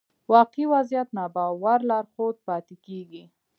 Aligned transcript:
واقعي 0.33 0.65
وضعيت 0.73 1.07
ناباور 1.17 1.79
لارښود 1.89 2.35
پاتې 2.47 2.75
کېږي. 2.85 3.23